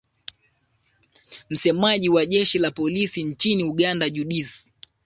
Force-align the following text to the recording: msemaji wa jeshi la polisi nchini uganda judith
msemaji 1.49 2.09
wa 2.09 2.25
jeshi 2.25 2.59
la 2.59 2.71
polisi 2.71 3.23
nchini 3.23 3.63
uganda 3.63 4.09
judith 4.09 4.53